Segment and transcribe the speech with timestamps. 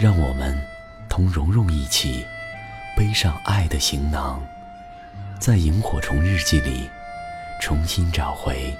[0.00, 0.56] 让我们
[1.08, 2.24] 同蓉蓉一起
[2.96, 4.40] 背上爱的行囊，
[5.40, 6.88] 在萤火虫日记里
[7.60, 8.72] 重新找回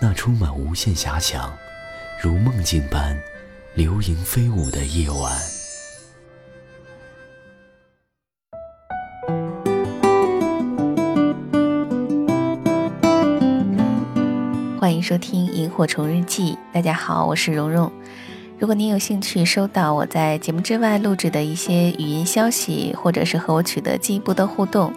[0.00, 1.52] 那充满无限遐想、
[2.22, 3.18] 如梦境般
[3.74, 5.36] 流萤飞舞的夜晚。
[14.78, 17.90] 欢迎收听《萤火虫日记》，大家好，我是蓉蓉。
[18.56, 24.92] 如果您有兴趣收到我在节目之外录制的一些语音消息，或者是和我取得进一步的互动，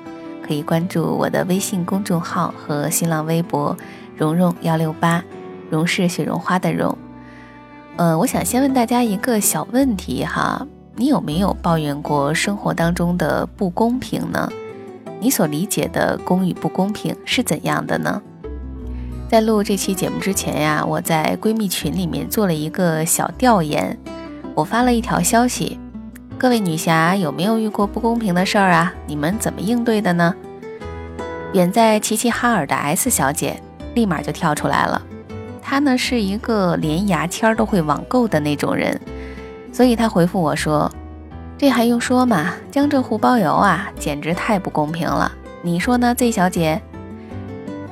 [0.46, 3.76] 可以关注我的微信公众号和新浪微博
[4.16, 5.24] “蓉蓉幺六八”，
[5.72, 6.96] 蓉是雪绒花的蓉。
[7.96, 14.50] 呃，我想先问大家一个小问题哈，你有没有抱怨过生活当中的不公平呢？
[15.20, 18.22] 你所理解的公与不公平是怎样的呢？
[19.30, 23.98] 在录这期节目之前呀，我在闺蜜群里面做了一个小调研。
[24.56, 25.78] 我发了一条消息
[26.40, 28.94] ：“各位女侠有没有遇过不公平的事儿啊？
[29.06, 30.34] 你们怎么应对的呢？”
[31.52, 33.62] 远在齐齐哈尔的 S 小姐
[33.96, 35.02] 立马就跳出来了。
[35.62, 38.98] 她呢是一个连牙签都会网购的那种人，
[39.74, 40.90] 所以她回复我说
[41.60, 42.54] ：“这还用说吗？
[42.72, 45.30] 江浙沪包邮啊，简直太不公平了！
[45.62, 46.82] 你说呢，Z 小姐？”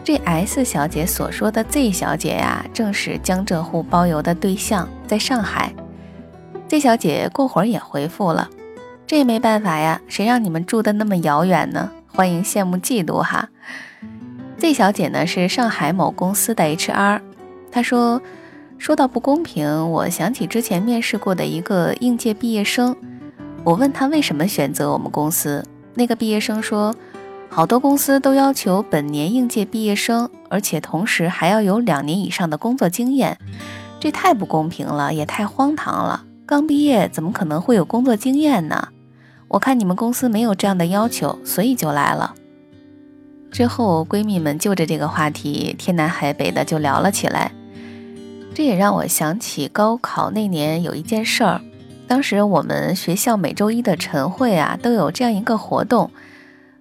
[0.05, 5.73] 这 S 小姐所说的 Z 小姐呀，正是江浙沪包邮的对象，在上海。
[6.69, 8.47] Z 小姐过会儿也回复了，
[9.07, 11.89] 这没办法呀，谁让你们住的那么遥远呢？
[12.13, 13.49] 欢迎羡慕嫉妒哈。
[14.59, 17.21] Z 小姐呢是上海某公司的 HR，
[17.71, 18.21] 她说，
[18.77, 22.95] 说到不公平，我想起之前面试过的一个应届毕业生，
[23.63, 25.65] 我问他为什么选择我们公司，
[25.95, 26.95] 那个毕业生说。
[27.49, 33.37] 好多公司都要求本年应届毕业生，而且同时还要有两年以上的工作经验，
[33.99, 36.25] 这太不公平了，也太荒唐了。
[36.45, 38.89] 刚毕业怎么可能会有工作经验呢？
[39.47, 42.35] 我看你们公司没有这样的要求，所以就来了。
[43.51, 47.53] 之后闺蜜们就着这个话题天南海北的就聊了起来，
[48.53, 51.61] 这也让我想起高考那年有一件事儿，
[52.05, 56.11] 当时我们学校每周一的晨会啊都有这样一个活动。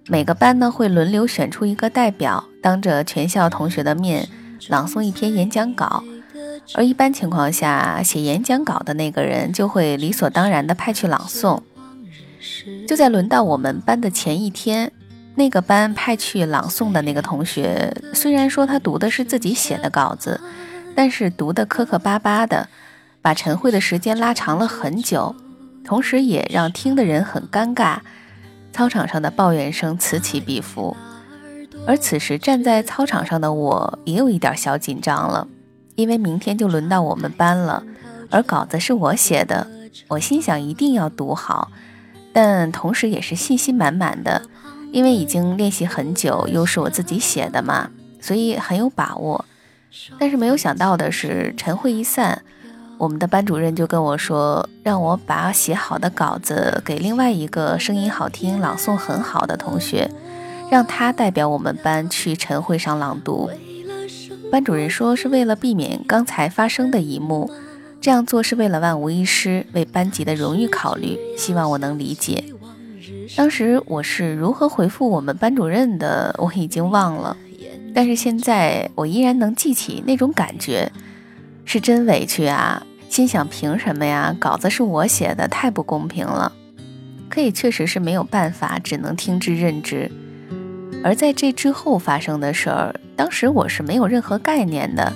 [0.07, 4.29] 每个班呢会轮流选出一个代表，当着全校同学的面
[4.67, 6.03] 朗诵一篇演讲稿。
[6.75, 11.59] 而一般情况下，写演讲稿的那个人就会理所当然地派去朗诵。
[12.87, 14.91] 就在轮到我们班的前一天，
[15.35, 20.39] 那个班派去朗诵的那个同学，虽然说他读的是自己写的稿子，
[20.95, 22.69] 但是读得磕磕巴巴的，
[23.23, 25.35] 把晨会的时间拉长了很久，
[25.83, 27.97] 同时也让听的人很尴尬。
[28.75, 30.97] 操场上的抱怨声此起彼伏，
[31.87, 35.47] 而此时站在操场上的我也有一点小紧张了，
[35.95, 37.81] 因为明天就轮到我们班了，
[38.29, 39.65] 而稿子是我写的，
[40.09, 41.71] 我心想一定要读好，
[42.33, 44.41] 但同时也是信心满满的，
[44.91, 49.45] 因为已经练习很久，又是我自己写的嘛，所以很有把握。
[50.19, 52.41] 但是没有想到的是，晨会一散。
[52.97, 60.09] 我们的班主任就跟我说，让我把写好的稿子给另外一个声音好听、朗诵很好的同学，
[60.71, 63.49] 让他代表我们班去晨会上朗读。
[64.51, 67.51] 班主任说是为了避免刚才发生的一幕，
[67.99, 72.43] 这样做是为了万无一失，为班级的荣誉考虑，希望我能理解。
[73.35, 77.35] 当时我是如何回复我们班主任的，我已经忘了，
[77.93, 80.89] 但是现在我依然能记起那种感觉。
[81.65, 82.85] 是真委屈啊！
[83.09, 84.35] 心想凭什么呀？
[84.39, 86.51] 稿子是我写的，太不公平了。
[87.29, 90.09] 可以确实是没有办法，只能听之任之。
[91.03, 95.11] 而在这之后发生的事儿，当时我是没有任何概念的。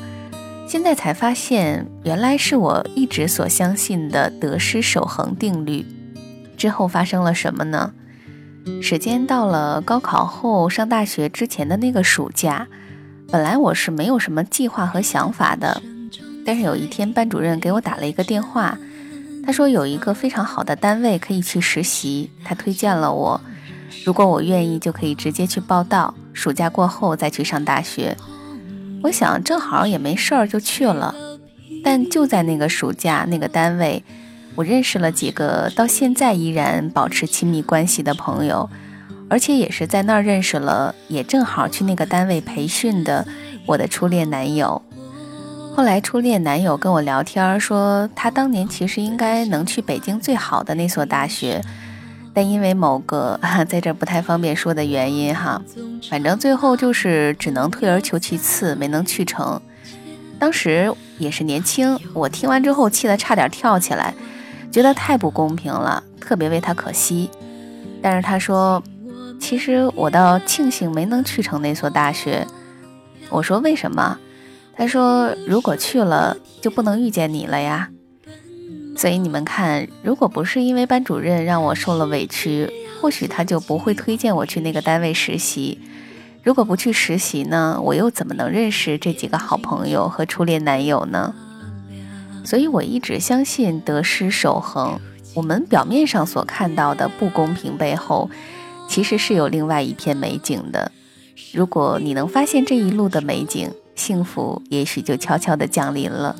[0.67, 5.85] 现在才发现，原来是我一直所相信的得失守恒定律。
[6.57, 7.93] 之后发生了什么呢？
[8.81, 12.67] 时间到了高考后上大学之前的那个暑假，
[13.31, 15.81] 本来我是没有什么计划和想法的。
[16.49, 18.75] 但是有一天，班主任给我打了一个电话，
[19.45, 23.39] 他说有一个非常好的单位可以去实习，他推荐了我，
[24.03, 28.17] 如果我愿意，就可以直接去报道，暑假过后再去上大学。
[29.03, 31.13] 我想正好也没事儿，就去了。
[31.83, 34.03] 但就在那个暑假，那个单位
[34.55, 38.67] 我认识了几个到现在依然保持亲密关系的朋友，
[39.29, 43.27] 而且也是在那儿认识了，也正好去那个单位培训的
[43.67, 44.81] 我的初恋男友。
[45.75, 51.61] 后来初恋男友跟我聊天说，他当年其实应该能去北京最好的那所大学，
[52.33, 53.39] 但因为某个
[53.69, 55.61] 在这不太方便说的原因哈，
[56.09, 59.61] 反正最后就是只能退而求其次，没能去成。
[60.37, 64.13] 当时也是年轻，我听完之后气得差点跳起来。
[64.71, 67.29] 觉得太不公平了，特别为他可惜。
[68.01, 68.83] 但是他说，
[69.39, 72.45] 其实我倒庆幸没能去成那所大学。
[73.29, 74.17] 我说为什么？
[74.79, 77.89] 他说如果去了就不能遇见你了呀。
[78.95, 82.69] 所以你们看，如果不是因为班主任让我受了委屈，
[83.01, 85.79] 或许他就不会推荐我去那个单位实习。
[86.43, 91.35] 如果不去实习呢，我又怎么能认识这几个好朋友和初恋男友呢？
[92.45, 94.97] 所以我一直相信得失守恒。
[95.33, 98.29] 我们表面上所看到的不公平背后，
[98.87, 100.93] 其实是有另外一片美景的。
[101.51, 106.35] 如果你能发现这一路的美景，幸福也许就悄悄地降临了。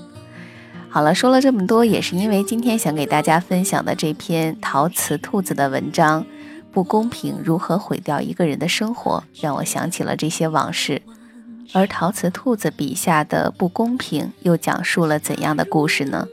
[0.89, 6.23] 好了，说了这么多，也是因为今天想给大家分享的这篇陶瓷兔子的文章
[6.71, 11.01] 《不公平如何毁掉一个人的生活》，让我想起了这些往事。
[11.73, 16.27] 而陶瓷兔子笔下的不公平又讲述了怎样的故事呢？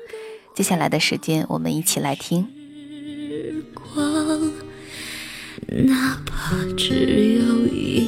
[0.55, 2.49] 接下来的时间，我们一起来听。
[5.69, 8.06] 哪怕只有一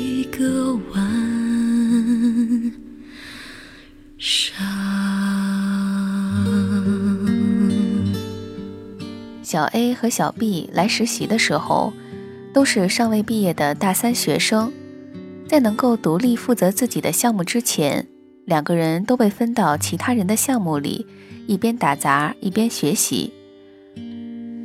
[9.48, 11.90] 小 A 和小 B 来实习的时候，
[12.52, 14.70] 都是尚未毕业的大三学生。
[15.48, 18.06] 在能够独立负责自己的项目之前，
[18.44, 21.06] 两个人都被分到其他人的项目里，
[21.46, 23.32] 一边打杂一边学习。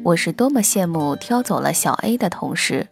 [0.03, 2.87] 我是多么羡慕挑走了小 A 的同事，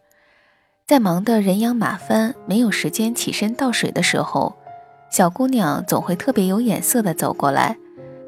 [0.88, 4.56] 在忙得人仰马翻、没有时间起身倒水的时候，
[5.12, 7.76] 小姑娘总会特别有眼色地走过来，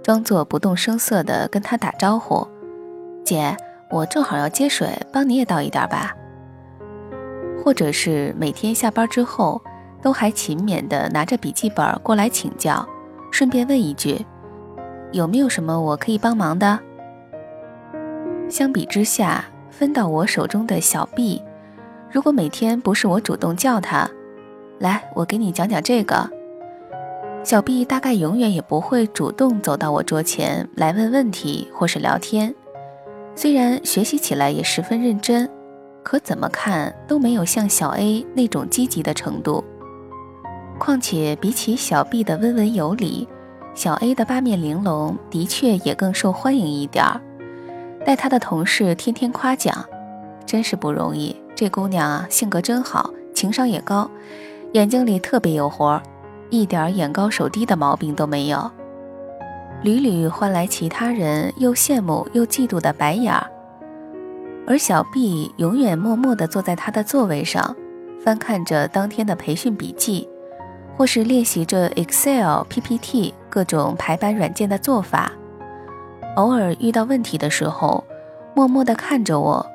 [0.04, 2.45] 装作不动声色地跟他打招呼
[3.24, 3.56] ：“姐，
[3.90, 6.16] 我正好要接水，帮你也倒一点吧。”
[7.64, 9.62] 或者是每天下班之后，
[10.02, 12.86] 都还勤勉地拿着笔记本过来请教，
[13.31, 14.25] 顺便问一句
[15.14, 16.78] ：“有没有什么我可以帮忙的？”
[18.50, 21.42] 相比之下，分到我手中的小 B，
[22.12, 24.10] 如果每天不是我主动叫他，
[24.80, 26.30] 来，我给你讲讲这个，
[27.44, 32.54] 小 B 大概永远也不会主动走到我桌前来问问题或是聊天。
[33.35, 35.50] 虽然学习起来也十分认真。
[36.03, 39.63] 可怎么看都没有像小 A 那种积极的程度。
[40.77, 43.25] 况且比起小 B 的温文有礼，
[43.74, 47.21] 小 A 的八面玲珑的确也更受欢迎一点儿。
[48.06, 49.86] 待他的同事天天夸奖，
[50.45, 51.33] 真是不容易。
[51.56, 54.12] 这姑娘啊，性格真好，情商也高，
[54.74, 56.03] 眼睛里特别有活儿，
[56.50, 58.69] 一点眼高手低的毛病都没有。
[59.83, 63.45] 屡屡换来其他人又羡慕又嫉妒的白眼儿。
[64.65, 67.75] 而小 B 永远默默地坐在他的座位上，
[68.24, 70.30] 翻看着当天的培训笔记，
[70.95, 75.33] 或是练习着 Excel、PPT 各种排版软件的做法。
[76.38, 78.06] 偶尔遇到问题的时候，
[78.56, 79.69] 默默地看着我，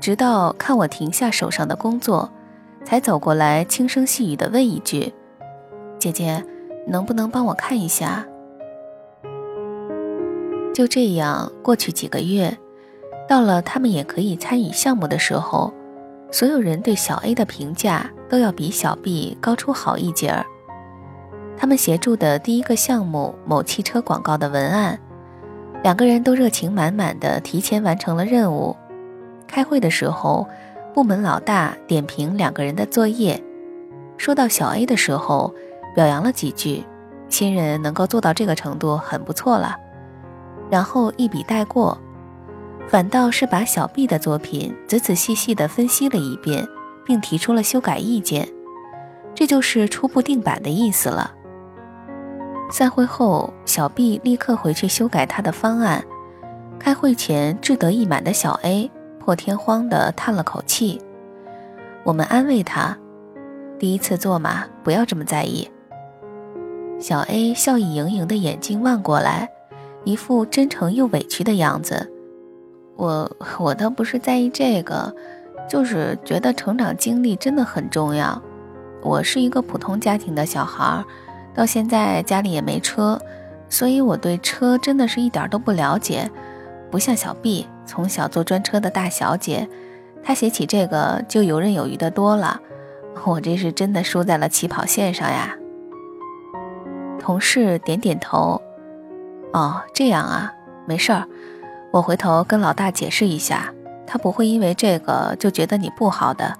[0.00, 2.30] 直到看我停下手上的工作，
[2.86, 5.12] 才走过来轻声细语地问一句
[6.00, 6.42] ：“姐姐，
[6.88, 8.24] 能不能帮我看一下？”
[10.72, 12.56] 就这样过去几个月。
[13.28, 15.72] 到了他们也可以参与项目的时候，
[16.30, 20.44] 所有人对小 A 的评价都要比小 B 高出好一截儿。
[21.56, 24.98] 他们协助的第一个项目某汽车广告的文案，
[25.82, 28.76] 两个人都热情满满的提前完成了任务。
[29.46, 30.46] 开会的时候，
[30.92, 33.42] 部门老大点评两个人的作业，
[34.16, 35.54] 说到小 A 的时候，
[35.94, 36.84] 表扬了几句，
[37.28, 39.76] 新人能够做到这个程度很不错了，
[40.72, 41.98] 然后一笔带过。
[42.88, 46.66] 反倒是把小 B 的作品仔仔细细地分析了一遍，
[47.04, 48.48] 并提出了修改意见，
[49.34, 51.30] 这就是初步定版的意思了。
[52.70, 56.02] 散会后，小 B 立刻回去修改他的方案。
[56.78, 61.00] 开会前志得意满的小 A 破天荒地叹了口气。
[62.02, 62.96] 我们安慰他
[63.78, 65.70] ：“第一次做嘛，不要这么在意。”
[66.98, 69.48] 小 A 笑意盈盈的眼睛望过来，
[70.04, 72.10] 一副真诚又委屈的样子。
[72.96, 75.14] 我我倒不是在意这个，
[75.68, 78.40] 就是觉得成长经历真的很重要。
[79.02, 81.04] 我是一个普通家庭的小孩，
[81.54, 83.20] 到现在家里也没车，
[83.68, 86.30] 所以我对车真的是一点都不了解。
[86.90, 89.68] 不像小 B，从小坐专车的大小姐，
[90.22, 92.60] 她写起这个就游刃有余的多了。
[93.24, 95.56] 我这是真的输在了起跑线上呀。
[97.18, 98.60] 同事点点头，
[99.52, 100.52] 哦，这样啊，
[100.86, 101.26] 没事儿，
[101.90, 103.72] 我回头跟老大解释一下，
[104.06, 106.56] 他不会因为这个就觉得你不好的。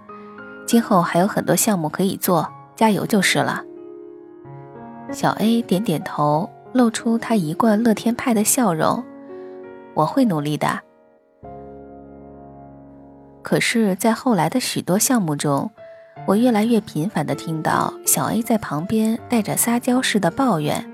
[0.67, 3.63] 今后还有很多项目可以做，加油就是了。
[5.11, 9.03] 小 A 点点头，露出他一贯乐天派的笑容。
[9.95, 10.81] 我会努力的。
[13.43, 15.71] 可是，在后来的许多项目中，
[16.27, 20.89] 我越来越频繁地听到小 A 在旁边带着撒娇似的抱怨：“，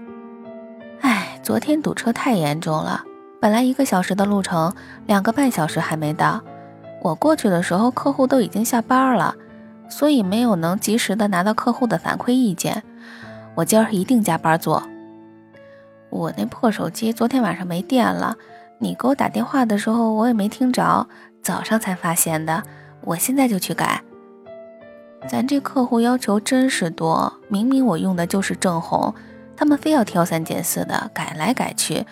[1.48, 3.02] 昨天堵车太严重了，
[3.40, 4.70] 本来一个小时的路程，
[5.06, 6.42] 两个半小时还没到。
[7.00, 9.34] 我过去的时候，客户都已经下班了，
[9.88, 12.82] 所以没有能及时的拿到客户的反馈意见。
[13.54, 14.82] 我今儿一定加班做。
[16.10, 18.36] 我那破手机昨天晚上没电了。”
[18.78, 21.08] 你给我打电话的时候，我也没听着，
[21.42, 22.62] 早上才发现的。
[23.00, 24.02] 我现在就去改。
[25.26, 29.14] 咱这客户要求真是多，明明我用的就是正红，
[29.58, 32.06] 他们非要挑三拣四的改来改去，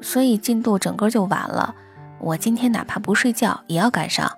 [0.00, 1.74] 所以进度整个就晚了。
[2.18, 4.32] 我今天哪怕不睡觉也要赶上。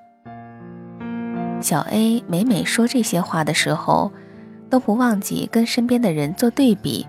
[1.61, 4.11] 小 A 每每说这些话的时候，
[4.69, 7.07] 都不忘记跟身边的人做对比。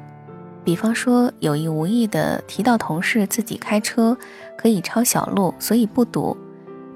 [0.63, 4.15] 比方说，有意无意的提到同事自己开车
[4.55, 6.37] 可以抄小路，所以不堵；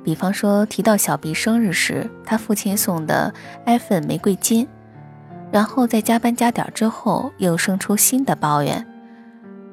[0.03, 3.33] 比方说，提到小 B 生日时他父亲送的
[3.65, 4.67] iPhone 玫瑰金，
[5.53, 8.83] 然后在加班加点之后又生出新的抱怨：“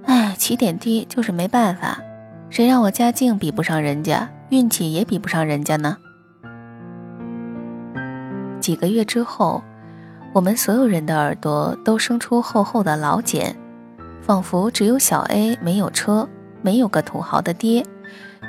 [0.05, 1.99] 哎，起点低就是没办法，
[2.51, 5.97] 谁让我家境比不上人家，运气也比不上人家呢？”
[8.61, 9.63] 几个月之后，
[10.35, 13.57] 我们所有人的耳朵都生出厚厚的老茧。
[14.21, 16.29] 仿佛只有小 A 没有车，
[16.61, 17.83] 没有个土豪的爹，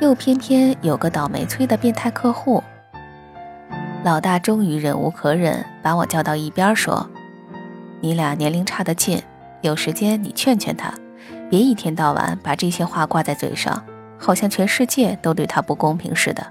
[0.02, 2.62] 又偏偏有个倒霉催的变态客户。
[4.04, 7.10] 老大终于忍无可忍，把我叫到一边说
[8.02, 9.22] ：“你俩年龄差得近，
[9.62, 10.94] 有时间你劝劝他，
[11.50, 13.82] 别一天到晚把这些话挂在嘴上，
[14.18, 16.46] 好像全世界都对他不公平似的。”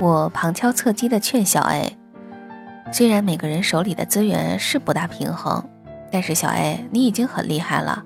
[0.00, 1.96] 我旁敲侧击地劝小 A：“
[2.92, 5.64] 虽然每个人手里的资源是不大平衡。”
[6.10, 8.02] 但是小 A，你已经很厉害了，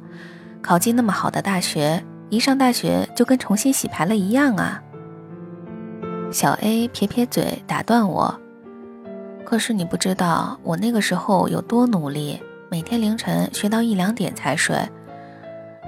[0.61, 4.83] 考进那么好的大学，一上大学就跟重新洗牌了一样啊！
[6.33, 8.41] 小 A 撇撇嘴打断我
[9.45, 14.77] ：“可是你不知道我那个时候有多努力，每天凌晨学到一两点才睡。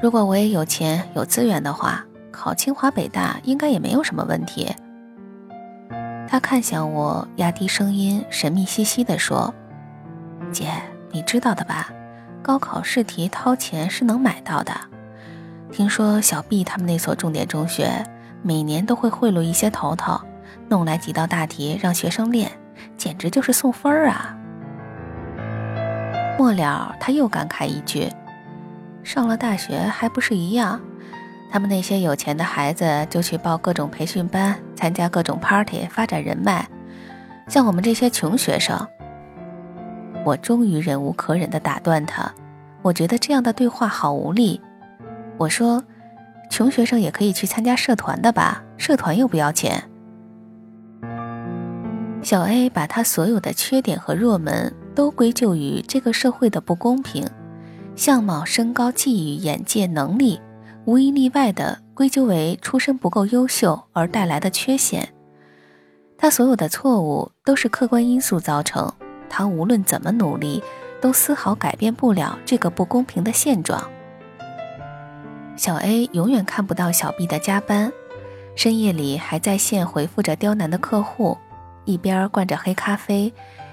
[0.02, 4.74] 如果我也有钱有资源的话，考清华北大应该也没有什么问题。”
[6.28, 9.54] 他看向我，压低声音，神秘兮兮地说
[10.52, 10.68] ：“姐，
[11.10, 11.90] 你知道的吧？”
[12.42, 14.72] 高考试题掏钱是能买到的。
[15.72, 18.04] 听说小 B 他们那所重点中学
[18.42, 20.20] 每年都会贿赂一些头头，
[20.68, 22.50] 弄来几道大题让学生练，
[22.96, 24.36] 简直就是送分儿啊！
[26.38, 28.08] 末了，他又感慨一句
[29.04, 30.80] ：“上了大学还不是一样？
[31.50, 36.68] 他们那些有钱的孩子就去报各种培训班，参加各种 party，发展人脉。
[37.46, 38.76] 像我们这些穷学生。”
[40.24, 42.32] 我终于忍无可忍地打断他，
[42.82, 44.60] 我觉得这样的对话好无力。
[45.36, 45.84] 我说
[46.50, 48.62] ：“穷学生也可以去参加社团的吧？
[48.76, 49.82] 社团又不要钱。”
[52.24, 57.28] 小 A 把他所有的缺点和弱门都归咎于这个社会的不公平，
[57.94, 60.40] 相貌、身高、际遇、眼界、能力，
[60.86, 65.06] 无一例外的归咎为出身不够优秀而带来的缺陷。
[66.16, 68.90] 他所有的错误都是客观因素造成。
[69.28, 70.62] 他无论怎么努力，
[71.02, 73.82] 都丝毫改变不了这个不公平的现状。
[75.56, 77.92] 小 A 永远看不到小 B 的加班，
[78.54, 81.36] 深夜里还在线回复着刁难的客户，
[81.84, 83.32] 一边灌着黑咖啡，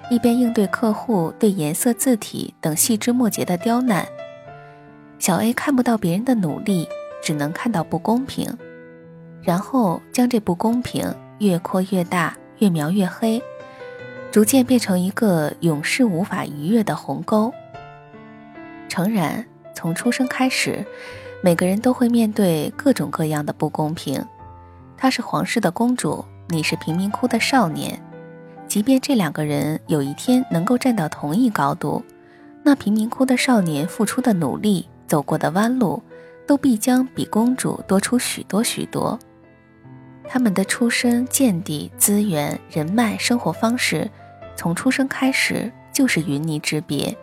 [0.09, 4.05] 一边应对客户对颜色、字体等细枝末节的刁难。
[5.19, 6.87] 小 A 看不到别人的努力，
[7.21, 8.57] 只能看到不公平，
[9.41, 13.41] 然后将这不公平越扩越大，越描越黑。
[14.31, 17.53] 逐渐变成一个永世无法逾越的鸿沟。
[18.87, 20.85] 诚然，从出生开始，
[21.43, 24.25] 每个人都会面对各种各样的不公平。
[24.97, 27.97] 她是皇室的公主，你是贫民窟的少年。
[28.67, 32.03] 即便这两个人有一天能够站到同一高度，
[32.61, 36.03] 那贫民窟的少年付出的努力、走过的弯路，
[36.45, 39.17] 都必将比公主多出许多许多。
[40.27, 44.09] 他们的出身、见地、资源、人脉、生活方式。
[44.53, 47.17] 从出生开始就是云泥之别，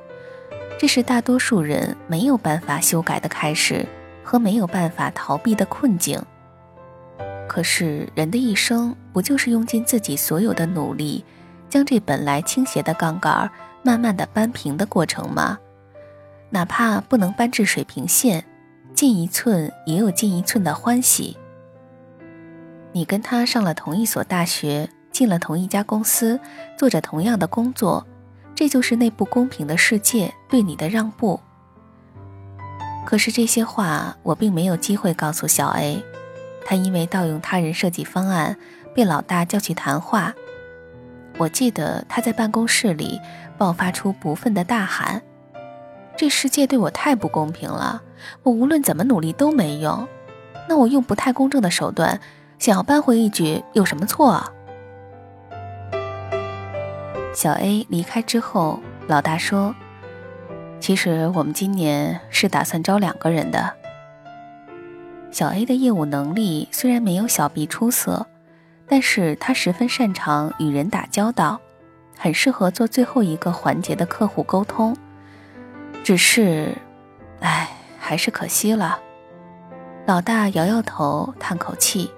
[0.79, 3.87] 这是大多数人没有办法修改的开始
[4.25, 6.21] 和没有办法逃避的困境。
[7.59, 11.25] 可是人的一生不就是用尽自己所有的努力，
[11.69, 13.51] 将这本来倾斜的杠杆
[13.83, 15.59] 慢慢的扳平的过程吗？
[16.51, 18.45] 哪怕不能扳至水平线，
[18.95, 21.37] 进一寸也有进一寸的欢喜。
[22.93, 26.39] 你跟他上了同一所大学，进了同一家公司，
[26.79, 28.07] 做着同样的工作，
[28.55, 31.41] 这就是那不公平的世界对你的让步。
[33.05, 36.01] 可是这些话我并没有机会告诉小 A，
[36.69, 38.59] 他因为盗用他人设计方案，
[38.95, 40.35] 被老大叫去谈话。
[41.39, 43.19] 我记得他在办公室里
[43.57, 45.23] 爆发出不忿的大喊
[46.15, 48.03] ：“这世界对我太不公平了，
[48.43, 50.07] 我无论怎么努力都没用，
[50.69, 52.21] 那我用不太公正的手段。”
[52.61, 54.45] 想要扳回一局有什么错？
[57.33, 59.75] 小 A 离开之后，老大说
[60.81, 63.77] ：“其实我们今年是打算招两个人的。”
[65.31, 68.27] 小 A 的业务能力虽然没有小 B 出色，
[68.89, 71.61] 但是他十分擅长与人打交道，
[72.17, 74.97] 很适合做最后一个环节的客户沟通。
[76.03, 76.75] 只是，
[77.41, 77.69] 唉，
[77.99, 78.99] 还是可惜了。
[80.07, 82.11] 老大摇摇头，叹口气。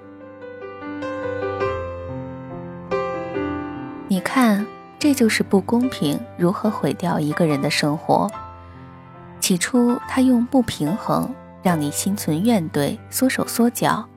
[4.06, 4.64] 你看，
[4.98, 8.30] 这就是不公平如何毁掉一个人的生活。
[9.40, 14.08] 起初，他用不平衡让你心存怨怼、缩手缩脚，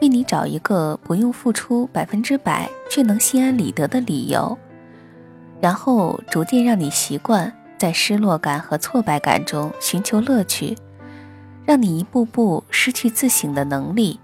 [0.00, 4.56] 为你找一个不用付出百分之百却能心安理得的理由，
[5.60, 10.76] 然后逐渐让你习惯在失落感和挫败感中寻求乐趣，
[11.64, 14.20] 让你一步步失去自省的能力，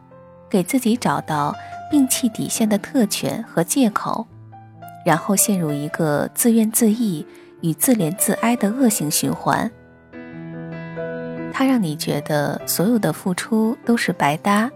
[0.51, 1.55] 给自己找到
[1.91, 4.27] 摒弃底线的特权和借口。
[5.05, 7.27] 然后陷入一个自怨自艾
[7.61, 9.69] 与自怜自哀的恶性循环。
[11.53, 14.71] 它让你觉得所有的付出都是白搭，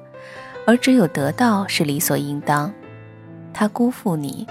[0.66, 2.72] 而只有得到是理所应当。
[3.52, 4.46] 他辜负你，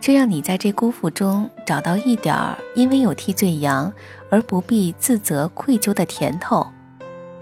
[0.00, 3.92] 却让你在这辜负中找到一点儿因为有替罪羊
[4.30, 6.66] 而不必自责愧疚的甜头，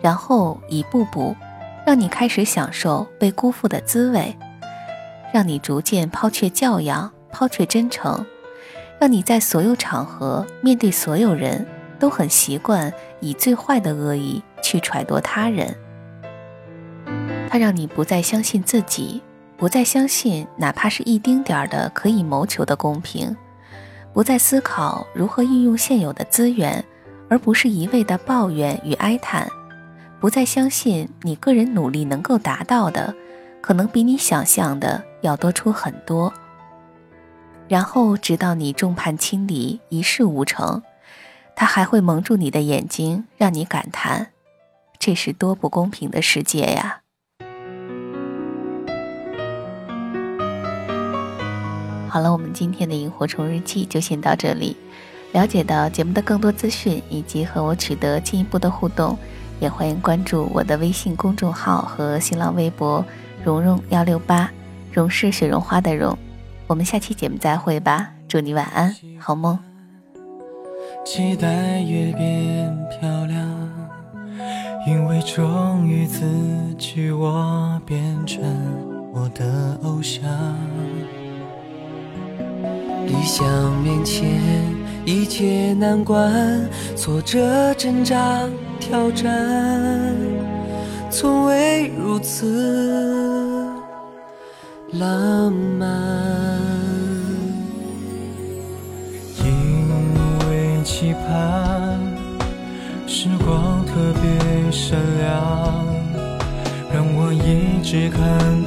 [0.03, 1.35] 然后一步步
[1.87, 4.37] 让你开始享受被辜负的滋味，
[5.33, 7.11] 让你逐渐抛却教养。
[7.37, 8.25] 抛却真诚，
[9.01, 11.67] 让你在所有场合面对所有人
[12.05, 15.75] 都很习惯以最坏的恶意去揣度他人。
[17.49, 19.23] 它让你不再相信自己，
[19.57, 23.35] 不再相信哪怕是一丁点儿的可以谋求的公平，
[24.13, 26.85] 不再思考如何运用现有的资源，
[27.31, 29.49] 而不是一味的抱怨与哀叹，
[30.21, 33.15] 不再相信你个人努力能够达到的，
[33.63, 36.31] 可能比你想象的要多出很多。
[37.67, 40.83] 然后，直到你众叛亲离、一事无成，
[41.57, 44.33] 他还会蒙住你的眼睛，让你感叹：
[44.99, 47.01] 这是多不公平的世界呀！
[52.09, 54.77] 好了，我们今天的萤火虫日记就先到这里。
[55.33, 59.19] 了解到节目的更多资讯以及和我取得进一步的互动，
[59.59, 63.05] 也欢迎关注我的微信公众号和新浪微博
[63.45, 64.49] “蓉蓉幺六八”，
[64.93, 66.17] 蓉是雪绒花的蓉。
[66.69, 69.74] 我们下期节目再会吧，祝你晚安，好梦。
[71.05, 73.71] 期待越变漂亮，
[74.87, 76.25] 因为终于自
[76.79, 78.43] 己，我变成
[79.13, 80.25] 我的偶像。
[83.07, 83.47] 理想
[83.83, 84.41] 面前，
[85.05, 88.41] 一切难关，挫折挣扎
[88.81, 89.31] 挑战，
[91.11, 93.69] 从未如此
[94.93, 96.84] 浪漫。
[101.05, 102.01] 期盼
[103.07, 105.85] 时光特别闪亮，
[106.91, 108.23] 让我一直看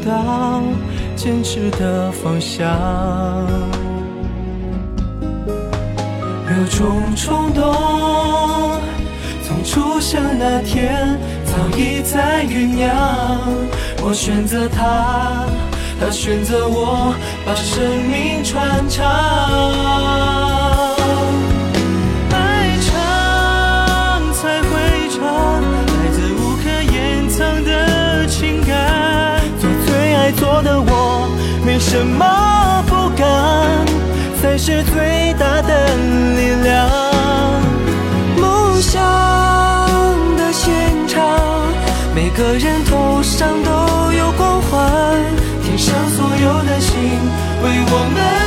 [0.06, 0.62] 到
[1.16, 2.70] 坚持的方向。
[6.48, 7.74] 有种冲动，
[9.44, 12.96] 从出生那天早已在酝酿。
[14.04, 15.48] 我选择他，
[16.00, 17.16] 他选择我，
[17.48, 20.47] 把生命传唱。
[30.62, 31.30] 的我
[31.66, 33.86] 没什么不敢，
[34.42, 35.96] 才是最大的
[36.36, 36.90] 力量。
[38.40, 39.02] 梦想
[40.38, 41.22] 的现场，
[42.16, 45.20] 每个人头上都有光环，
[45.64, 46.94] 天上所有的星
[47.64, 48.47] 为我们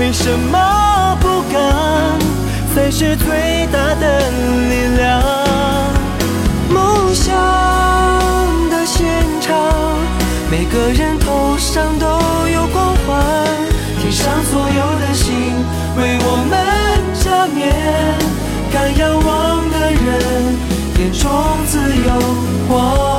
[0.00, 1.60] 没什么不敢，
[2.74, 5.22] 才是最大的力量。
[6.70, 7.36] 梦想
[8.70, 9.06] 的现
[9.42, 9.54] 场，
[10.50, 12.06] 每个人头上都
[12.48, 13.22] 有光环，
[14.00, 15.34] 天上所有的星
[15.98, 16.56] 为我们
[17.22, 17.70] 加冕，
[18.72, 20.56] 敢仰望的人
[20.98, 21.30] 眼中
[21.66, 22.10] 自有
[22.66, 23.09] 光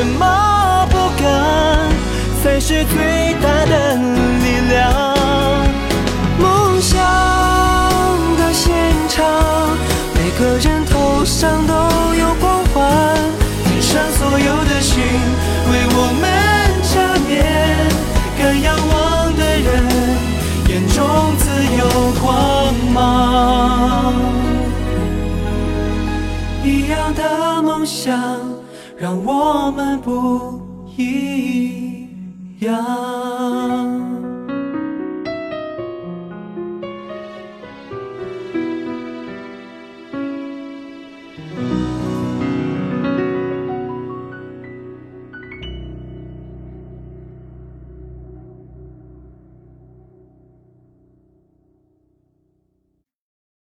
[0.00, 1.28] 什么不敢，
[2.42, 4.80] 才是最大的力量。
[6.38, 6.98] 梦想
[8.38, 8.72] 的现
[9.10, 9.22] 场，
[10.14, 11.22] 每个人头。
[11.22, 11.74] 上都
[12.14, 12.80] 有光环，
[13.66, 15.02] 天上所有的星
[15.70, 16.24] 为我们
[16.82, 16.92] 加
[17.28, 17.44] 冕，
[18.38, 19.68] 敢仰望的人
[20.66, 20.96] 眼中
[21.36, 21.44] 自
[21.76, 21.84] 有
[22.22, 24.14] 光芒。
[26.64, 28.29] 一样的梦想，
[29.00, 30.60] 让我们不
[30.94, 32.68] 一样。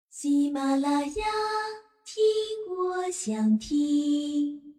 [0.08, 1.24] 喜马拉雅，
[2.04, 2.22] 听
[2.78, 4.73] 我想听。